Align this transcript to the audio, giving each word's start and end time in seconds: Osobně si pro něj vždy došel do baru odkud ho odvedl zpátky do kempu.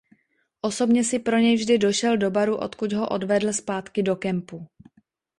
Osobně 0.61 1.03
si 1.03 1.19
pro 1.19 1.37
něj 1.37 1.55
vždy 1.55 1.77
došel 1.77 2.17
do 2.17 2.31
baru 2.31 2.57
odkud 2.57 2.93
ho 2.93 3.09
odvedl 3.09 3.53
zpátky 3.53 4.03
do 4.03 4.15
kempu. 4.15 4.67